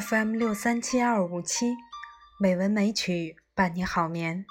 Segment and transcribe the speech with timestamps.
[0.00, 1.74] FM 六三七二五七，
[2.38, 4.44] 美文美曲伴你好眠。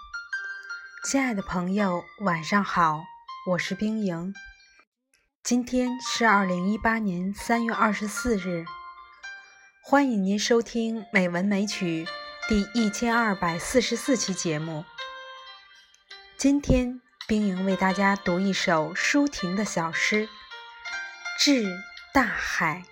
[1.06, 3.04] 亲爱的朋友，晚上好，
[3.52, 4.34] 我是冰莹。
[5.44, 8.66] 今天是二零一八年三月二十四日，
[9.82, 12.06] 欢迎您收听《美文美曲》
[12.50, 14.84] 第一千二百四十四期节目。
[16.38, 20.26] 今天，冰莹为大家读一首舒婷的小诗
[21.40, 21.66] 《致
[22.12, 22.84] 大海》。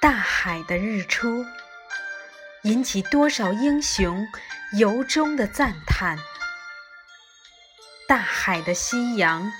[0.00, 1.44] 大海的日出，
[2.62, 4.26] 引起多少英雄
[4.78, 6.16] 由衷的赞叹；
[8.08, 9.52] 大海的夕阳，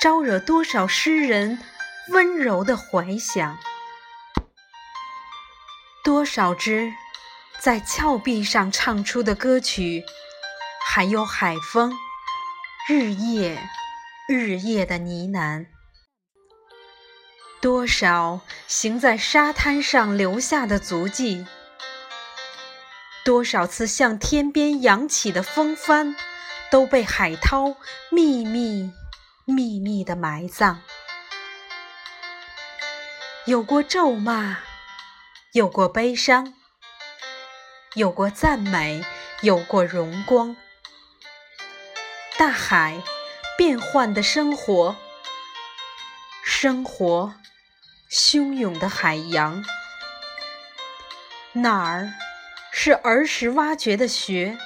[0.00, 1.60] 招惹多少诗人
[2.08, 3.56] 温柔的怀想。
[6.02, 6.92] 多少只
[7.60, 10.02] 在峭壁上唱出的歌曲，
[10.84, 11.96] 还有海风
[12.88, 13.62] 日夜
[14.28, 15.66] 日夜的呢喃。
[17.64, 21.46] 多少行在沙滩上留下的足迹，
[23.24, 26.14] 多少次向天边扬起的风帆，
[26.70, 27.74] 都被海涛
[28.10, 28.92] 秘密、
[29.46, 30.82] 秘密的埋葬。
[33.46, 34.58] 有过咒骂，
[35.52, 36.52] 有过悲伤，
[37.94, 39.02] 有过赞美，
[39.40, 40.54] 有过荣光。
[42.36, 43.00] 大海，
[43.56, 44.96] 变幻的生活，
[46.44, 47.32] 生活。
[48.14, 49.64] 汹涌的海洋，
[51.54, 52.14] 哪儿
[52.70, 54.56] 是儿时挖掘的穴？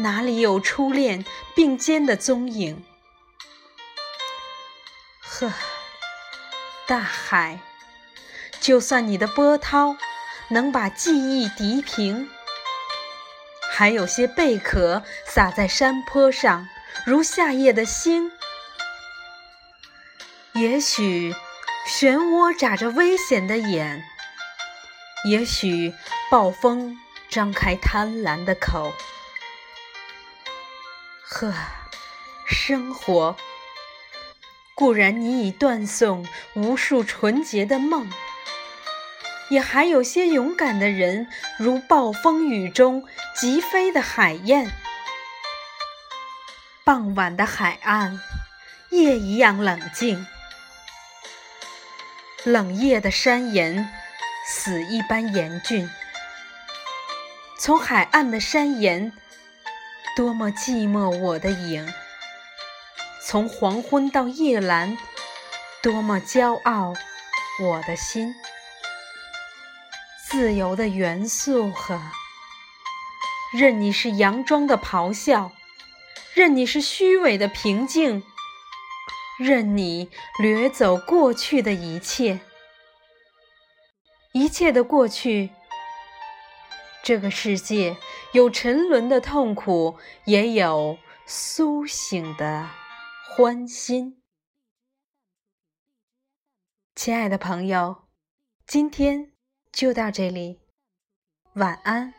[0.00, 1.24] 哪里有初恋
[1.56, 2.84] 并肩的踪影？
[5.22, 5.50] 呵，
[6.86, 7.60] 大海，
[8.60, 9.96] 就算你的波涛
[10.48, 12.28] 能把记忆涤平，
[13.70, 16.68] 还有些贝壳撒在山坡上，
[17.06, 18.30] 如夏夜的星，
[20.52, 21.34] 也许。
[21.86, 24.04] 漩涡眨着危险的眼，
[25.28, 25.92] 也许
[26.30, 28.92] 暴风张开贪婪的口。
[31.22, 31.52] 呵，
[32.46, 33.36] 生活
[34.74, 38.10] 固然你已断送无数纯洁的梦，
[39.50, 41.28] 也还有些勇敢的人，
[41.58, 43.06] 如暴风雨中
[43.36, 44.72] 疾飞的海燕。
[46.82, 48.20] 傍晚的海岸，
[48.90, 50.26] 夜一样冷静。
[52.44, 53.88] 冷夜的山岩，
[54.46, 55.88] 死一般严峻。
[57.58, 59.10] 从海岸的山岩，
[60.14, 61.86] 多么寂寞我的影；
[63.26, 64.98] 从黄昏到夜阑，
[65.82, 66.92] 多么骄傲
[67.62, 68.34] 我的心。
[70.28, 71.98] 自由的元素呵，
[73.54, 75.50] 任你是佯装的咆哮，
[76.34, 78.22] 任你是虚伪的平静。
[79.38, 82.40] 任你掠走过去的一切，
[84.32, 85.50] 一切的过去。
[87.02, 87.96] 这个世界
[88.32, 92.70] 有沉沦的痛苦，也有苏醒的
[93.36, 94.22] 欢欣。
[96.94, 98.08] 亲爱的朋友，
[98.66, 99.32] 今天
[99.72, 100.60] 就到这里，
[101.54, 102.14] 晚安。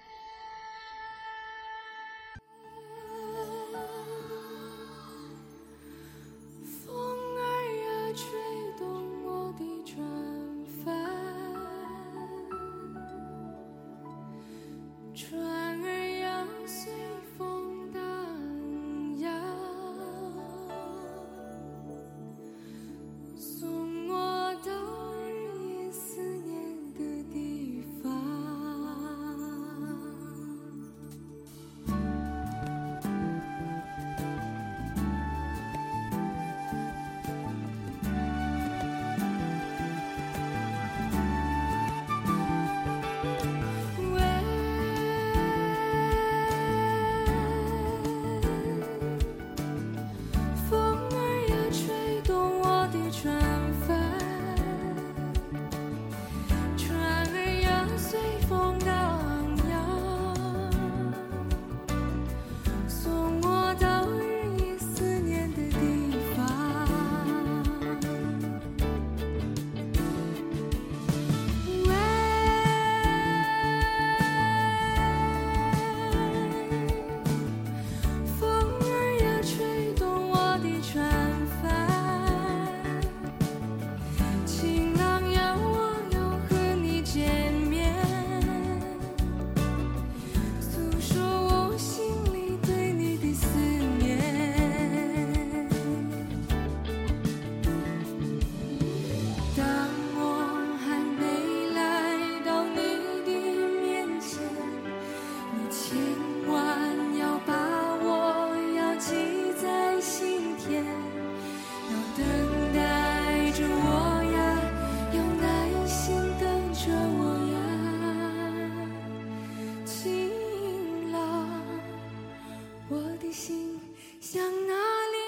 [122.87, 123.79] 我的心
[124.21, 125.24] 向哪里